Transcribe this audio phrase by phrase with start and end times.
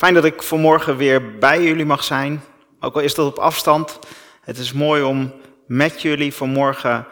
[0.00, 2.42] Fijn dat ik vanmorgen weer bij jullie mag zijn,
[2.80, 3.98] ook al is dat op afstand.
[4.40, 5.32] Het is mooi om
[5.66, 7.06] met jullie vanmorgen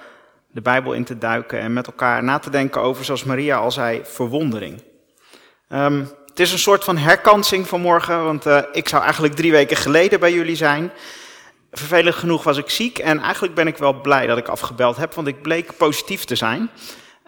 [0.51, 3.71] de Bijbel in te duiken en met elkaar na te denken over, zoals Maria al
[3.71, 4.83] zei, verwondering.
[5.69, 9.77] Um, het is een soort van herkansing vanmorgen, want uh, ik zou eigenlijk drie weken
[9.77, 10.93] geleden bij jullie zijn.
[11.73, 15.15] Vervelend genoeg was ik ziek en eigenlijk ben ik wel blij dat ik afgebeld heb,
[15.15, 16.71] want ik bleek positief te zijn.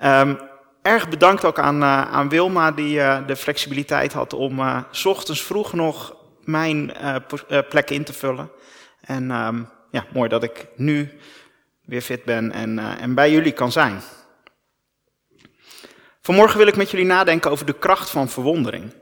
[0.04, 0.38] Um,
[0.82, 5.04] erg bedankt ook aan, uh, aan Wilma, die uh, de flexibiliteit had om uh, s
[5.04, 6.92] ochtends vroeg nog mijn
[7.68, 8.50] plek in te vullen.
[9.00, 11.18] En um, ja, mooi dat ik nu
[11.84, 14.00] weer fit ben en, en bij jullie kan zijn.
[16.20, 18.92] Vanmorgen wil ik met jullie nadenken over de kracht van verwondering.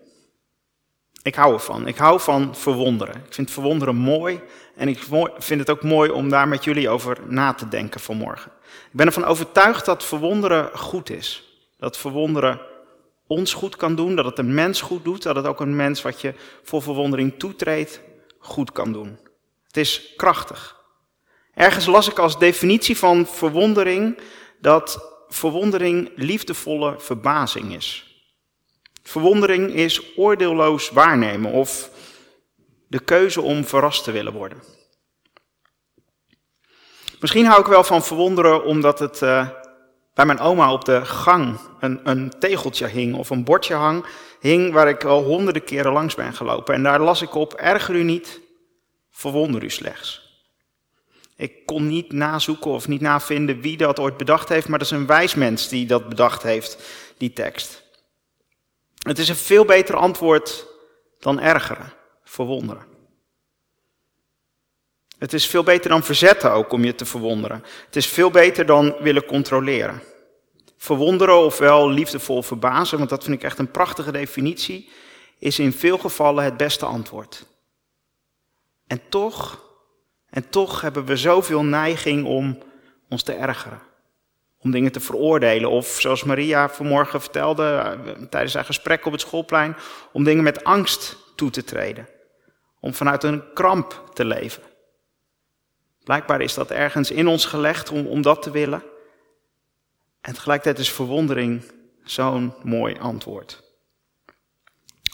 [1.22, 1.86] Ik hou ervan.
[1.86, 3.14] Ik hou van verwonderen.
[3.14, 4.40] Ik vind verwonderen mooi
[4.76, 4.98] en ik
[5.38, 8.52] vind het ook mooi om daar met jullie over na te denken vanmorgen.
[8.64, 11.47] Ik ben ervan overtuigd dat verwonderen goed is.
[11.78, 12.60] Dat verwonderen
[13.26, 16.02] ons goed kan doen, dat het een mens goed doet, dat het ook een mens
[16.02, 18.00] wat je voor verwondering toetreedt
[18.38, 19.18] goed kan doen.
[19.66, 20.76] Het is krachtig.
[21.54, 24.18] Ergens las ik als definitie van verwondering
[24.60, 28.06] dat verwondering liefdevolle verbazing is.
[29.02, 31.90] Verwondering is oordeelloos waarnemen of
[32.88, 34.62] de keuze om verrast te willen worden.
[37.20, 39.48] Misschien hou ik wel van verwonderen omdat het uh,
[40.18, 44.04] bij mijn oma op de gang een, een tegeltje hing of een bordje hang,
[44.40, 46.74] hing waar ik al honderden keren langs ben gelopen.
[46.74, 48.40] En daar las ik op, erger u niet,
[49.10, 50.40] verwonder u slechts.
[51.36, 54.98] Ik kon niet nazoeken of niet navinden wie dat ooit bedacht heeft, maar dat is
[54.98, 56.78] een wijs mens die dat bedacht heeft,
[57.16, 57.82] die tekst.
[58.98, 60.66] Het is een veel beter antwoord
[61.18, 61.92] dan ergeren,
[62.24, 62.97] verwonderen.
[65.18, 67.64] Het is veel beter dan verzetten ook om je te verwonderen.
[67.86, 70.02] Het is veel beter dan willen controleren.
[70.76, 74.88] Verwonderen ofwel liefdevol verbazen, want dat vind ik echt een prachtige definitie,
[75.38, 77.46] is in veel gevallen het beste antwoord.
[78.86, 79.62] En toch,
[80.30, 82.58] en toch hebben we zoveel neiging om
[83.08, 83.80] ons te ergeren.
[84.58, 85.70] Om dingen te veroordelen.
[85.70, 89.76] Of zoals Maria vanmorgen vertelde eh, tijdens haar gesprek op het schoolplein,
[90.12, 92.08] om dingen met angst toe te treden.
[92.80, 94.62] Om vanuit een kramp te leven.
[96.08, 98.82] Blijkbaar is dat ergens in ons gelegd om, om dat te willen.
[100.20, 101.62] En tegelijkertijd is verwondering
[102.04, 103.62] zo'n mooi antwoord.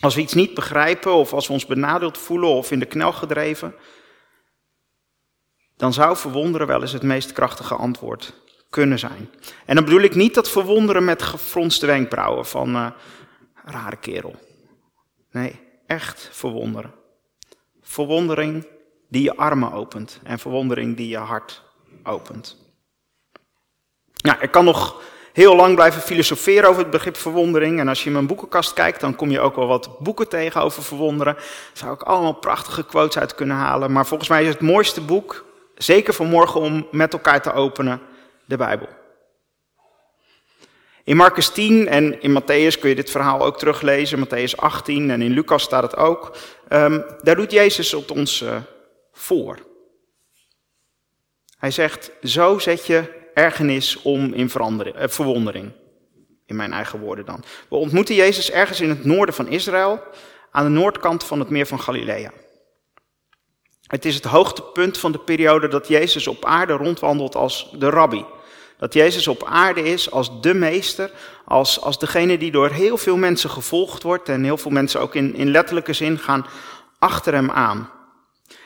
[0.01, 3.13] Als we iets niet begrijpen of als we ons benadeeld voelen of in de knel
[3.13, 3.75] gedreven,
[5.77, 8.35] dan zou verwonderen wel eens het meest krachtige antwoord
[8.71, 9.31] kunnen zijn.
[9.67, 12.91] En dan bedoel ik niet dat verwonderen met gefronste wenkbrauwen van uh,
[13.65, 14.35] rare kerel.
[15.31, 16.95] Nee, echt verwonderen.
[17.81, 18.73] Verwondering
[19.15, 21.63] die je armen opent en verwondering die je hart
[22.05, 22.57] opent.
[24.17, 25.03] Nou, ik kan nog
[25.33, 27.81] heel lang blijven filosoferen over het begrip verwondering.
[27.81, 30.63] En als je in mijn boekenkast kijkt, dan kom je ook wel wat boeken tegen
[30.63, 31.35] over verwonderen.
[31.35, 33.93] Daar zou ik allemaal prachtige quotes uit kunnen halen.
[33.93, 35.45] Maar volgens mij is het mooiste boek,
[35.75, 38.01] zeker vanmorgen om met elkaar te openen,
[38.45, 38.89] de Bijbel.
[41.05, 44.27] In Marcus 10 en in Matthäus kun je dit verhaal ook teruglezen.
[44.27, 46.37] Matthäus 18 en in Lucas staat het ook.
[46.69, 48.57] Um, daar doet Jezus het ons uh,
[49.15, 49.59] voor.
[51.59, 55.73] Hij zegt, zo zet je ergernis om in eh, verwondering.
[56.47, 57.45] In mijn eigen woorden dan.
[57.69, 60.03] We ontmoeten Jezus ergens in het noorden van Israël,
[60.51, 62.33] aan de noordkant van het meer van Galilea.
[63.87, 68.25] Het is het hoogtepunt van de periode dat Jezus op aarde rondwandelt als de rabbi.
[68.79, 71.11] Dat Jezus op aarde is als de meester,
[71.45, 75.15] als, als degene die door heel veel mensen gevolgd wordt en heel veel mensen ook
[75.15, 76.47] in, in letterlijke zin gaan
[76.99, 77.91] achter hem aan.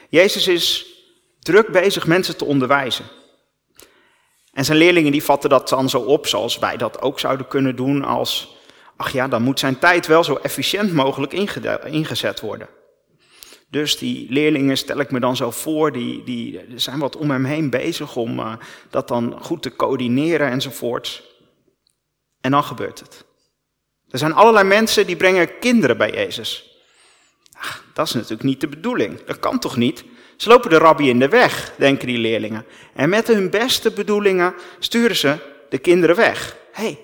[0.09, 0.87] Jezus is
[1.41, 3.05] druk bezig mensen te onderwijzen.
[4.53, 7.77] En zijn leerlingen die vatten dat dan zo op, zoals wij dat ook zouden kunnen
[7.77, 8.57] doen, als,
[8.97, 11.33] ach ja, dan moet zijn tijd wel zo efficiënt mogelijk
[11.85, 12.69] ingezet worden.
[13.71, 17.45] Dus die leerlingen stel ik me dan zo voor, die, die zijn wat om hem
[17.45, 18.53] heen bezig om uh,
[18.91, 21.23] dat dan goed te coördineren enzovoort.
[22.41, 23.25] En dan gebeurt het.
[24.09, 26.78] Er zijn allerlei mensen die brengen kinderen bij Jezus.
[27.59, 29.25] Ach, dat is natuurlijk niet de bedoeling.
[29.25, 30.05] Dat kan toch niet?
[30.37, 32.67] Ze lopen de rabbi in de weg, denken die leerlingen.
[32.94, 35.37] En met hun beste bedoelingen sturen ze
[35.69, 36.56] de kinderen weg.
[36.73, 36.99] Hé, hey,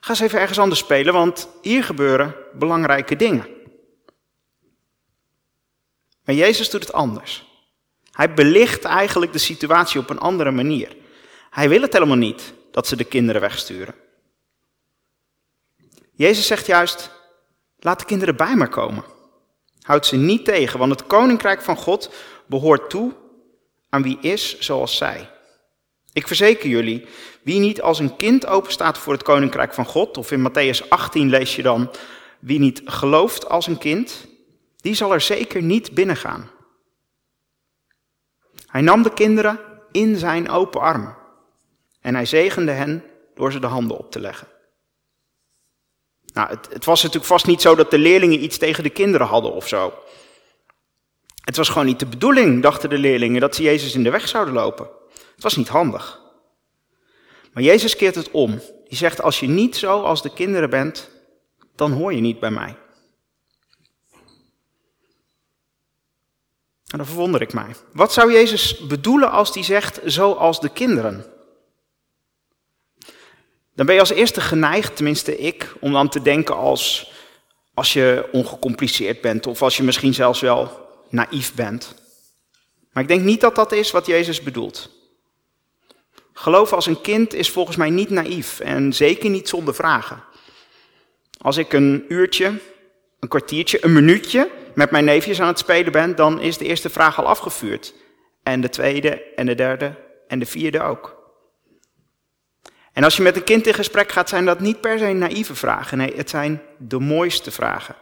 [0.00, 3.46] ga eens even ergens anders spelen, want hier gebeuren belangrijke dingen.
[6.24, 7.46] Maar Jezus doet het anders.
[8.10, 10.96] Hij belicht eigenlijk de situatie op een andere manier.
[11.50, 13.94] Hij wil het helemaal niet dat ze de kinderen wegsturen.
[16.12, 17.10] Jezus zegt juist:
[17.78, 19.04] laat de kinderen bij me komen.
[19.86, 22.10] Houd ze niet tegen, want het koninkrijk van God
[22.46, 23.12] behoort toe
[23.88, 25.30] aan wie is zoals zij.
[26.12, 27.06] Ik verzeker jullie,
[27.42, 31.28] wie niet als een kind openstaat voor het koninkrijk van God, of in Matthäus 18
[31.28, 31.90] lees je dan,
[32.38, 34.26] wie niet gelooft als een kind,
[34.76, 36.50] die zal er zeker niet binnengaan.
[38.66, 39.60] Hij nam de kinderen
[39.92, 41.16] in zijn open armen
[42.00, 43.04] en hij zegende hen
[43.34, 44.48] door ze de handen op te leggen.
[46.36, 49.26] Nou, het, het, was natuurlijk vast niet zo dat de leerlingen iets tegen de kinderen
[49.26, 49.94] hadden of zo.
[51.44, 54.28] Het was gewoon niet de bedoeling, dachten de leerlingen, dat ze Jezus in de weg
[54.28, 54.88] zouden lopen.
[55.34, 56.20] Het was niet handig.
[57.52, 58.60] Maar Jezus keert het om.
[58.88, 61.10] Die zegt, als je niet zo als de kinderen bent,
[61.74, 62.76] dan hoor je niet bij mij.
[66.86, 67.74] En dan verwonder ik mij.
[67.92, 71.35] Wat zou Jezus bedoelen als hij zegt, zoals de kinderen?
[73.76, 77.12] Dan ben je als eerste geneigd, tenminste ik, om dan te denken als,
[77.74, 81.94] als je ongecompliceerd bent of als je misschien zelfs wel naïef bent.
[82.92, 84.90] Maar ik denk niet dat dat is wat Jezus bedoelt.
[86.32, 90.22] Geloven als een kind is volgens mij niet naïef en zeker niet zonder vragen.
[91.38, 92.52] Als ik een uurtje,
[93.20, 96.90] een kwartiertje, een minuutje met mijn neefjes aan het spelen ben, dan is de eerste
[96.90, 97.94] vraag al afgevuurd.
[98.42, 99.94] En de tweede en de derde
[100.28, 101.15] en de vierde ook.
[102.96, 105.54] En als je met een kind in gesprek gaat, zijn dat niet per se naïeve
[105.54, 105.98] vragen.
[105.98, 107.96] Nee, het zijn de mooiste vragen.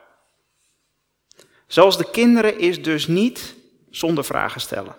[1.67, 3.55] Zoals de kinderen is dus niet
[3.91, 4.97] zonder vragen stellen.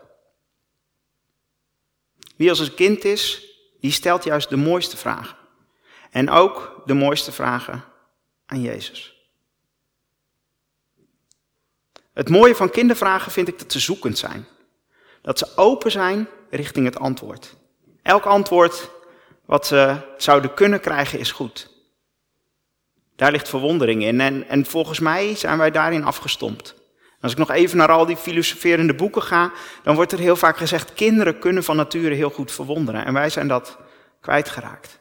[2.35, 3.45] Wie als een kind is,
[3.79, 5.37] die stelt juist de mooiste vragen.
[6.11, 7.83] En ook de mooiste vragen
[8.45, 9.29] aan Jezus.
[12.13, 14.47] Het mooie van kindervragen vind ik dat ze zoekend zijn.
[15.21, 17.55] Dat ze open zijn richting het antwoord.
[18.01, 18.93] Elk antwoord
[19.45, 21.69] wat ze zouden kunnen krijgen is goed.
[23.15, 24.21] Daar ligt verwondering in.
[24.21, 26.75] En, en volgens mij zijn wij daarin afgestompt.
[27.21, 29.51] Als ik nog even naar al die filosoferende boeken ga,
[29.83, 33.05] dan wordt er heel vaak gezegd, kinderen kunnen van nature heel goed verwonderen.
[33.05, 33.77] En wij zijn dat
[34.21, 34.99] kwijtgeraakt.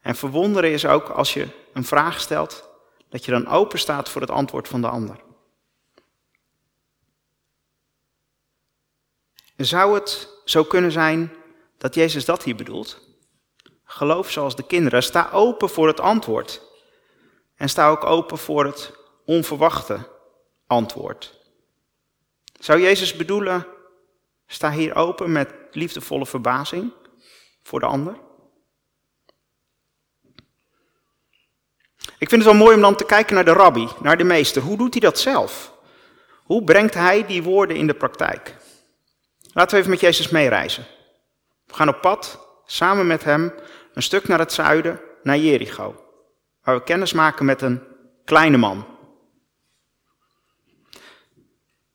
[0.00, 2.68] En verwonderen is ook als je een vraag stelt,
[3.08, 5.16] dat je dan open staat voor het antwoord van de ander.
[9.56, 11.32] Zou het zo kunnen zijn
[11.78, 13.13] dat Jezus dat hier bedoelt?
[13.84, 15.02] Geloof zoals de kinderen.
[15.02, 16.62] Sta open voor het antwoord.
[17.56, 18.92] En sta ook open voor het
[19.24, 20.08] onverwachte
[20.66, 21.40] antwoord.
[22.60, 23.66] Zou Jezus bedoelen,
[24.46, 26.92] sta hier open met liefdevolle verbazing
[27.62, 28.16] voor de ander?
[32.18, 34.62] Ik vind het wel mooi om dan te kijken naar de rabbi, naar de meester.
[34.62, 35.72] Hoe doet hij dat zelf?
[36.44, 38.56] Hoe brengt hij die woorden in de praktijk?
[39.52, 40.86] Laten we even met Jezus meereizen.
[41.66, 43.52] We gaan op pad samen met hem
[43.94, 46.04] een stuk naar het zuiden, naar Jericho,
[46.62, 47.82] waar we kennis maken met een
[48.24, 48.86] kleine man.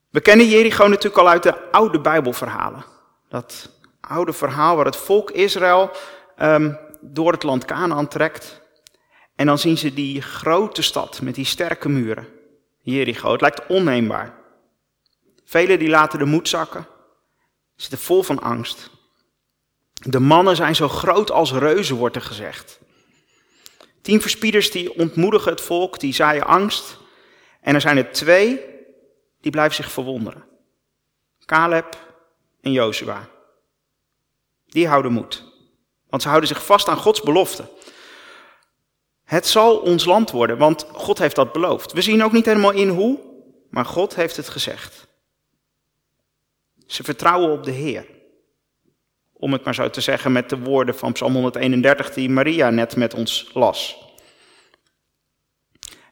[0.10, 2.86] We kennen Jericho natuurlijk al uit de oude Bijbelverhalen.
[3.30, 3.70] Dat
[4.02, 5.92] oude verhaal waar het volk Israël
[6.42, 8.62] um, door het land Canaan trekt.
[9.36, 12.28] En dan zien ze die grote stad met die sterke muren.
[12.82, 13.32] Jericho.
[13.32, 14.34] Het lijkt onneembaar.
[15.46, 16.88] Velen die laten de moed zakken.
[17.76, 18.90] Zitten vol van angst.
[20.00, 22.80] De mannen zijn zo groot als reuzen, wordt er gezegd.
[24.02, 26.98] Tien verspieders die ontmoedigen het volk, die zaaien angst.
[27.62, 28.66] En er zijn er twee
[29.42, 30.46] die blijven zich verwonderen.
[31.46, 31.98] Caleb
[32.62, 33.30] en Jozua.
[34.66, 35.44] Die houden moed.
[36.10, 37.70] Want ze houden zich vast aan Gods belofte.
[39.24, 41.92] Het zal ons land worden, want God heeft dat beloofd.
[41.92, 43.20] We zien ook niet helemaal in hoe,
[43.70, 45.08] maar God heeft het gezegd.
[46.86, 48.06] Ze vertrouwen op de Heer.
[49.42, 52.96] Om het maar zo te zeggen met de woorden van Psalm 131 die Maria net
[52.96, 53.98] met ons las.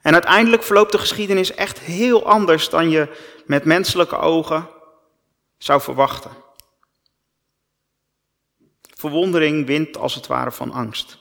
[0.01, 3.07] En uiteindelijk verloopt de geschiedenis echt heel anders dan je
[3.45, 4.69] met menselijke ogen
[5.57, 6.31] zou verwachten.
[8.81, 11.17] Verwondering wint als het ware van angst.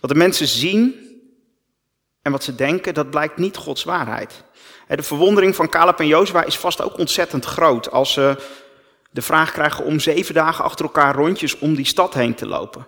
[0.00, 0.94] Wat de mensen zien
[2.22, 4.44] en wat ze denken, dat blijkt niet Gods waarheid.
[4.88, 8.36] De verwondering van Caleb en Jozua is vast ook ontzettend groot als ze
[9.10, 12.86] de vraag krijgen om zeven dagen achter elkaar rondjes om die stad heen te lopen.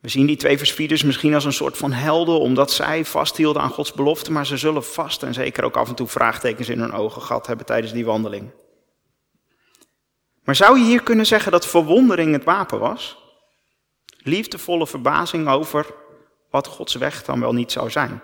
[0.00, 3.70] We zien die twee verspieders misschien als een soort van helden, omdat zij vasthielden aan
[3.70, 6.92] Gods belofte, maar ze zullen vast en zeker ook af en toe vraagtekens in hun
[6.92, 8.50] ogen gehad hebben tijdens die wandeling.
[10.44, 13.18] Maar zou je hier kunnen zeggen dat verwondering het wapen was?
[14.18, 15.86] Liefdevolle verbazing over
[16.50, 18.22] wat Gods weg dan wel niet zou zijn.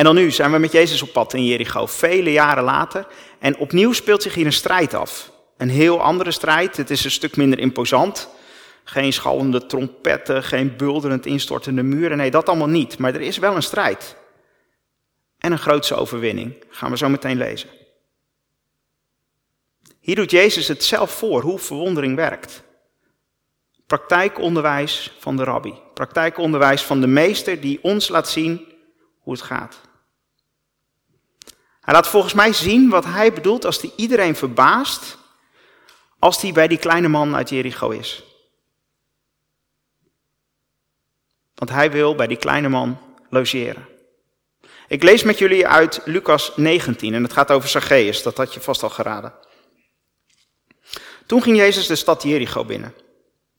[0.00, 3.06] En dan nu zijn we met Jezus op pad in Jericho, vele jaren later.
[3.38, 5.32] En opnieuw speelt zich hier een strijd af.
[5.56, 6.76] Een heel andere strijd.
[6.76, 8.28] Het is een stuk minder imposant.
[8.84, 12.16] Geen schallende trompetten, geen bulderend instortende muren.
[12.16, 12.98] Nee, dat allemaal niet.
[12.98, 14.16] Maar er is wel een strijd.
[15.38, 16.64] En een grootse overwinning.
[16.68, 17.68] Gaan we zo meteen lezen.
[20.00, 22.62] Hier doet Jezus het zelf voor hoe verwondering werkt.
[23.86, 25.74] Praktijkonderwijs van de rabbi.
[25.94, 28.66] Praktijkonderwijs van de meester die ons laat zien
[29.18, 29.88] hoe het gaat.
[31.90, 35.18] Hij laat volgens mij zien wat hij bedoelt als hij iedereen verbaast
[36.18, 38.22] als hij bij die kleine man uit Jericho is.
[41.54, 42.98] Want hij wil bij die kleine man
[43.30, 43.88] logeren.
[44.88, 48.60] Ik lees met jullie uit Lucas 19 en het gaat over Zacchaeus, dat had je
[48.60, 49.34] vast al geraden.
[51.26, 52.94] Toen ging Jezus de stad Jericho binnen.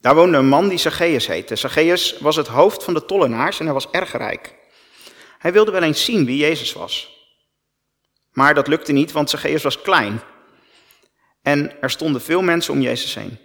[0.02, 1.56] Daar woonde een man die Zacchaeus heette.
[1.56, 4.56] Zacchaeus was het hoofd van de tollenaars en hij was erg rijk.
[5.38, 7.20] Hij wilde wel eens zien wie Jezus was.
[8.32, 10.22] Maar dat lukte niet, want Zacchaeus was klein.
[11.42, 13.38] En er stonden veel mensen om Jezus heen.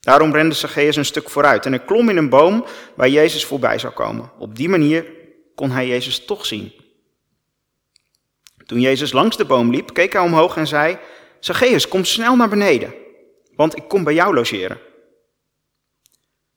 [0.00, 3.78] Daarom rende Zacchaeus een stuk vooruit en hij klom in een boom waar Jezus voorbij
[3.78, 4.30] zou komen.
[4.38, 5.06] Op die manier
[5.54, 6.72] kon hij Jezus toch zien.
[8.66, 10.98] Toen Jezus langs de boom liep, keek hij omhoog en zei:
[11.40, 12.94] Zacchaeus, kom snel naar beneden,
[13.54, 14.78] want ik kom bij jou logeren.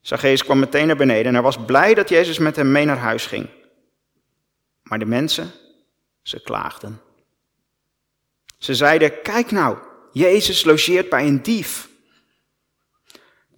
[0.01, 2.97] Zacchaeus kwam meteen naar beneden en hij was blij dat Jezus met hem mee naar
[2.97, 3.49] huis ging.
[4.83, 5.51] Maar de mensen,
[6.21, 7.01] ze klaagden.
[8.63, 9.77] Ze zeiden, kijk nou,
[10.11, 11.89] Jezus logeert bij een dief.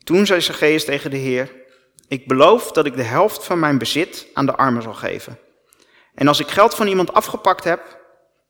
[0.03, 1.51] Toen zei Zacchaeus tegen de Heer,
[2.07, 5.39] ik beloof dat ik de helft van mijn bezit aan de armen zal geven.
[6.13, 7.99] En als ik geld van iemand afgepakt heb,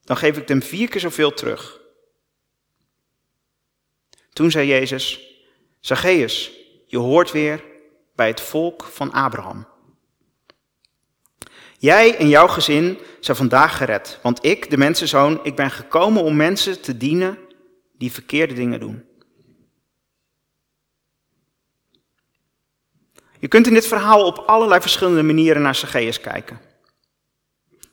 [0.03, 1.79] dan geef ik hem vier keer zoveel terug.
[4.33, 5.19] Toen zei Jezus,
[5.79, 6.51] Zacchaeus,
[6.87, 7.63] je hoort weer
[8.15, 9.67] bij het volk van Abraham.
[11.77, 16.35] Jij en jouw gezin zijn vandaag gered, want ik, de mensenzoon, ik ben gekomen om
[16.35, 17.37] mensen te dienen
[17.97, 19.05] die verkeerde dingen doen.
[23.39, 26.61] Je kunt in dit verhaal op allerlei verschillende manieren naar Zacchaeus kijken.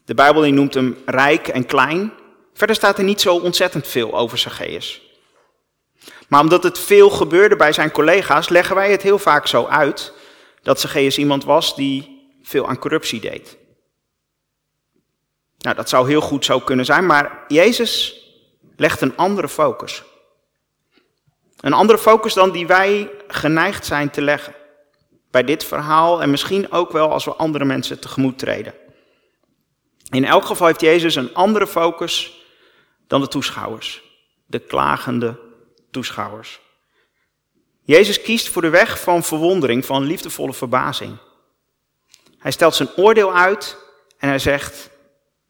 [0.05, 2.13] De Bijbel noemt hem rijk en klein.
[2.53, 5.03] Verder staat er niet zo ontzettend veel over Zacchaeus.
[6.29, 10.13] Maar omdat het veel gebeurde bij zijn collega's, leggen wij het heel vaak zo uit
[10.63, 13.61] dat Zacchaeus iemand was die veel aan corruptie deed.
[15.63, 18.21] Nou, dat zou heel goed zo kunnen zijn, maar Jezus
[18.77, 20.03] legt een andere focus.
[21.61, 24.55] Een andere focus dan die wij geneigd zijn te leggen.
[25.31, 28.75] Bij dit verhaal en misschien ook wel als we andere mensen tegemoet treden.
[30.11, 32.43] In elk geval heeft Jezus een andere focus
[33.07, 34.03] dan de toeschouwers.
[34.47, 35.39] De klagende
[35.91, 36.61] toeschouwers.
[37.85, 41.17] Jezus kiest voor de weg van verwondering, van liefdevolle verbazing.
[42.39, 43.79] Hij stelt zijn oordeel uit
[44.19, 44.91] en hij zegt,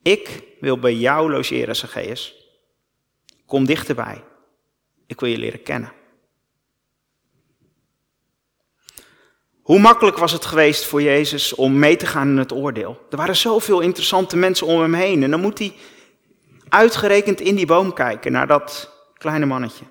[0.03, 2.35] ik wil bij jou logeren, Zacchaeus.
[3.47, 4.25] Kom dichterbij.
[5.07, 5.93] Ik wil je leren kennen.
[9.63, 13.07] Hoe makkelijk was het geweest voor Jezus om mee te gaan in het oordeel?
[13.11, 15.75] Er waren zoveel interessante mensen om hem heen en dan moet hij
[16.69, 19.85] uitgerekend in die boom kijken naar dat kleine mannetje.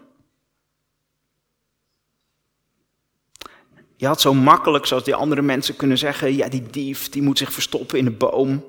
[3.96, 7.38] Je had zo makkelijk, zoals die andere mensen kunnen zeggen, ja die dief, die moet
[7.38, 8.66] zich verstoppen in de boom.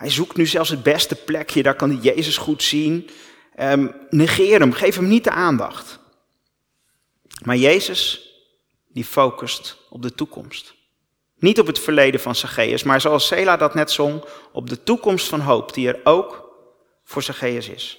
[0.00, 3.10] Hij zoekt nu zelfs het beste plekje, daar kan hij Jezus goed zien.
[3.60, 5.98] Um, negeer hem, geef hem niet de aandacht.
[7.44, 8.32] Maar Jezus,
[8.88, 10.74] die focust op de toekomst.
[11.36, 15.28] Niet op het verleden van Zacchaeus, maar zoals Sela dat net zong, op de toekomst
[15.28, 16.54] van hoop, die er ook
[17.04, 17.98] voor Zacchaeus is.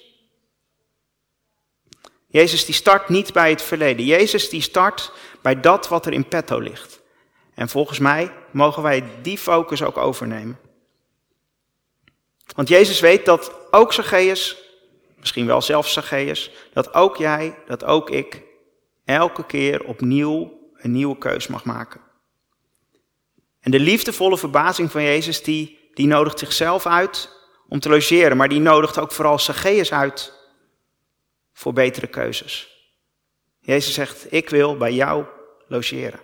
[2.26, 4.04] Jezus die start niet bij het verleden.
[4.04, 7.00] Jezus die start bij dat wat er in petto ligt.
[7.54, 10.70] En volgens mij mogen wij die focus ook overnemen.
[12.46, 14.56] Want Jezus weet dat ook Zacchaeus,
[15.18, 18.42] misschien wel zelfs Zacchaeus, dat ook jij, dat ook ik,
[19.04, 22.00] elke keer opnieuw een nieuwe keus mag maken.
[23.60, 28.48] En de liefdevolle verbazing van Jezus, die, die nodigt zichzelf uit om te logeren, maar
[28.48, 30.32] die nodigt ook vooral Zacchaeus uit
[31.52, 32.70] voor betere keuzes.
[33.60, 35.24] Jezus zegt, ik wil bij jou
[35.66, 36.20] logeren.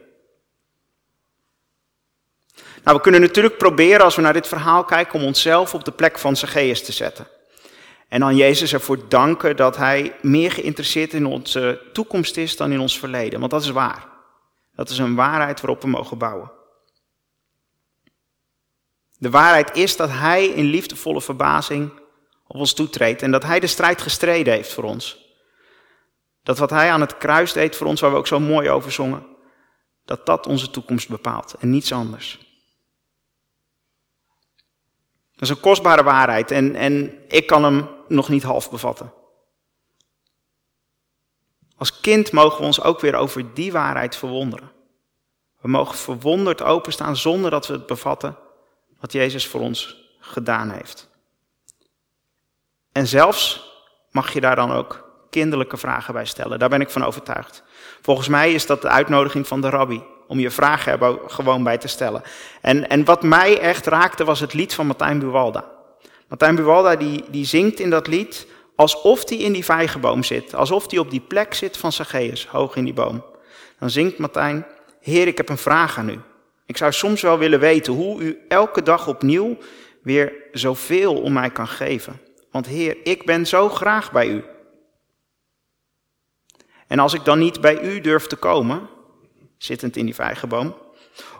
[2.84, 5.92] Nou, we kunnen natuurlijk proberen als we naar dit verhaal kijken om onszelf op de
[5.92, 7.26] plek van Zacchaeus te zetten.
[8.08, 12.80] En dan Jezus ervoor danken dat hij meer geïnteresseerd in onze toekomst is dan in
[12.80, 13.38] ons verleden.
[13.38, 14.06] Want dat is waar.
[14.74, 16.50] Dat is een waarheid waarop we mogen bouwen.
[19.18, 21.90] De waarheid is dat hij in liefdevolle verbazing
[22.46, 25.26] op ons toetreedt en dat hij de strijd gestreden heeft voor ons.
[26.42, 28.92] Dat wat hij aan het kruis deed voor ons, waar we ook zo mooi over
[28.92, 29.26] zongen,
[30.04, 32.47] dat dat onze toekomst bepaalt en niets anders.
[35.38, 39.12] Dat is een kostbare waarheid en, en ik kan hem nog niet half bevatten.
[41.76, 44.70] Als kind mogen we ons ook weer over die waarheid verwonderen.
[45.60, 48.36] We mogen verwonderd openstaan zonder dat we het bevatten
[49.00, 51.08] wat Jezus voor ons gedaan heeft.
[52.92, 53.72] En zelfs
[54.10, 56.58] mag je daar dan ook kinderlijke vragen bij stellen.
[56.58, 57.62] Daar ben ik van overtuigd.
[58.02, 61.78] Volgens mij is dat de uitnodiging van de rabbi om je vragen er gewoon bij
[61.78, 62.22] te stellen.
[62.60, 65.64] En, en wat mij echt raakte was het lied van Martijn Buwalda.
[66.28, 70.54] Martijn Buwalda die, die zingt in dat lied alsof hij in die vijgenboom zit.
[70.54, 73.24] Alsof hij op die plek zit van Zacchaeus, hoog in die boom.
[73.78, 74.66] Dan zingt Martijn,
[75.00, 76.20] Heer, ik heb een vraag aan u.
[76.66, 79.56] Ik zou soms wel willen weten hoe u elke dag opnieuw
[80.02, 82.20] weer zoveel om mij kan geven.
[82.50, 84.44] Want Heer, ik ben zo graag bij u.
[86.86, 88.88] En als ik dan niet bij u durf te komen,
[89.58, 90.76] zittend in die vijgenboom,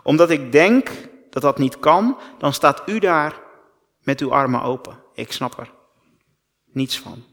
[0.03, 0.91] omdat ik denk
[1.29, 3.41] dat dat niet kan, dan staat u daar
[4.01, 5.03] met uw armen open.
[5.13, 5.71] Ik snap er
[6.65, 7.23] niets van.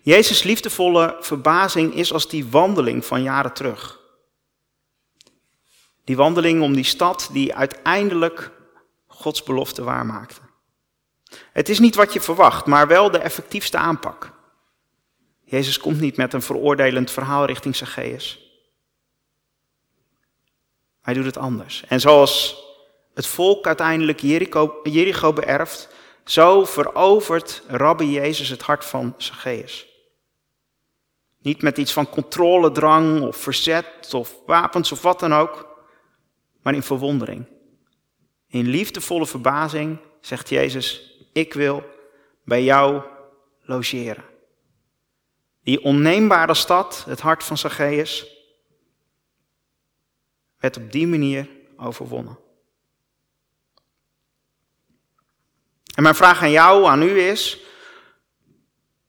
[0.00, 4.00] Jezus' liefdevolle verbazing is als die wandeling van jaren terug.
[6.04, 8.50] Die wandeling om die stad die uiteindelijk
[9.06, 10.40] Gods belofte waarmaakte.
[11.52, 14.32] Het is niet wat je verwacht, maar wel de effectiefste aanpak.
[15.48, 18.40] Jezus komt niet met een veroordelend verhaal richting Zacchaeus.
[21.00, 21.84] Hij doet het anders.
[21.88, 22.64] En zoals
[23.14, 25.88] het volk uiteindelijk Jericho, Jericho beërft,
[26.24, 29.86] zo verovert Rabbi Jezus het hart van Zacchaeus.
[31.38, 35.84] Niet met iets van controledrang of verzet of wapens of wat dan ook,
[36.62, 37.46] maar in verwondering.
[38.48, 41.84] In liefdevolle verbazing zegt Jezus, ik wil
[42.44, 43.02] bij jou
[43.60, 44.34] logeren.
[45.66, 48.26] Die onneembare stad, het hart van Zacchaeus,
[50.58, 52.38] werd op die manier overwonnen.
[55.94, 57.60] En mijn vraag aan jou, aan u is,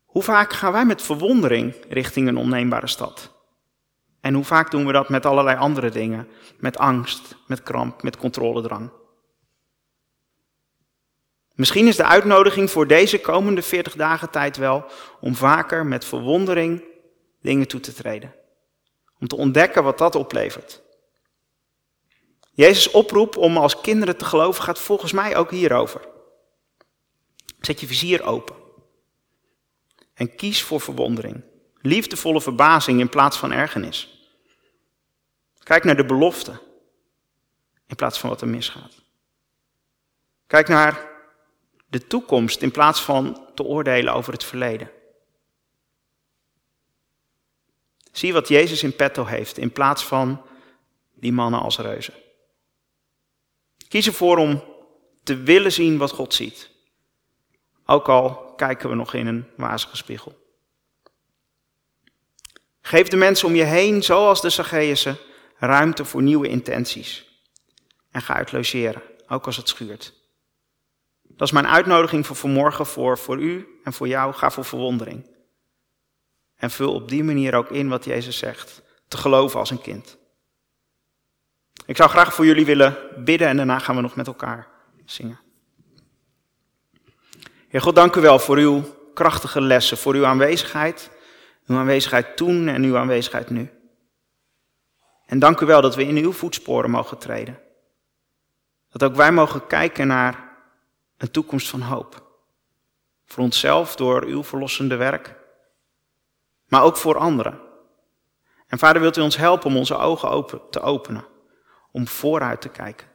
[0.06, 3.32] hoe vaak gaan wij met verwondering richting een onneembare stad?
[4.20, 6.28] En hoe vaak doen we dat met allerlei andere dingen?
[6.58, 8.92] Met angst, met kramp, met controledrang.
[11.58, 14.86] Misschien is de uitnodiging voor deze komende 40 dagen tijd wel
[15.20, 16.84] om vaker met verwondering
[17.42, 18.36] dingen toe te treden.
[19.20, 20.82] Om te ontdekken wat dat oplevert.
[22.54, 26.02] Jezus' oproep om als kinderen te geloven gaat volgens mij ook hierover.
[27.60, 28.56] Zet je vizier open.
[30.14, 31.44] En kies voor verwondering.
[31.82, 34.30] Liefdevolle verbazing in plaats van ergernis.
[35.64, 36.62] Kijk naar de belofte
[37.88, 38.94] in plaats van wat er misgaat.
[40.48, 41.16] Kijk naar
[41.88, 44.92] de toekomst in plaats van te oordelen over het verleden.
[48.12, 50.42] Zie wat Jezus in petto heeft in plaats van
[51.14, 52.14] die mannen als reuzen.
[53.88, 54.64] Kies ervoor om
[55.24, 56.70] te willen zien wat God ziet.
[57.86, 60.46] Ook al kijken we nog in een wazige spiegel.
[62.82, 65.18] Geef de mensen om je heen, zoals de Zacchaeusen,
[65.58, 67.26] ruimte voor nieuwe intenties.
[68.12, 70.14] En ga uit logeren, ook als het schuurt.
[71.38, 74.34] Dat is mijn uitnodiging voor vanmorgen voor, voor u en voor jou.
[74.34, 75.36] Ga voor verwondering.
[76.56, 78.82] En vul op die manier ook in wat Jezus zegt.
[79.08, 80.18] Te geloven als een kind.
[81.86, 84.68] Ik zou graag voor jullie willen bidden en daarna gaan we nog met elkaar
[85.06, 85.40] zingen.
[87.68, 91.12] Heer God, dank u wel voor uw krachtige lessen, voor uw aanwezigheid.
[91.66, 93.70] Uw aanwezigheid toen en uw aanwezigheid nu.
[95.26, 97.60] En dank u wel dat we in uw voetsporen mogen treden.
[98.90, 100.47] Dat ook wij mogen kijken naar
[101.18, 102.26] een toekomst van hoop.
[103.26, 105.36] Voor onszelf door uw verlossende werk,
[106.68, 107.60] maar ook voor anderen.
[108.68, 111.26] En vader, wilt u ons helpen om onze ogen open te openen,
[111.92, 113.08] om vooruit te kijken,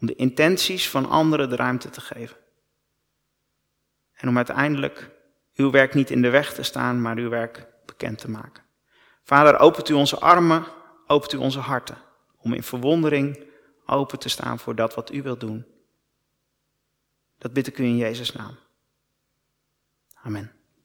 [0.00, 2.36] om de intenties van anderen de ruimte te geven.
[4.12, 5.10] En om uiteindelijk
[5.54, 8.62] uw werk niet in de weg te staan, maar uw werk bekend te maken.
[9.22, 10.64] Vader, opent u onze armen,
[11.06, 11.98] opent u onze harten,
[12.38, 13.44] om in verwondering
[13.86, 15.66] open te staan voor dat wat u wilt doen.
[17.40, 18.56] Dat bid ik u in Jezus' naam.
[20.14, 20.59] Amen.